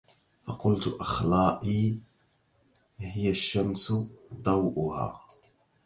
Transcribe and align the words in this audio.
فقلت 0.47 0.87
أخلائي 1.01 1.99
هي 2.99 3.29
الشمس 3.29 3.93
ضوؤها 4.41 5.21